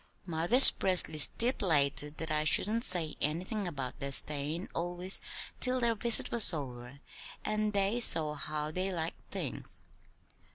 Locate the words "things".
9.29-9.81